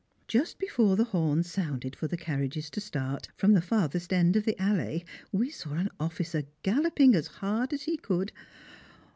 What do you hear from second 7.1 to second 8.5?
as hard as he could.